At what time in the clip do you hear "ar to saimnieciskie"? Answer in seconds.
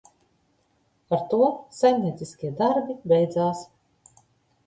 1.17-2.51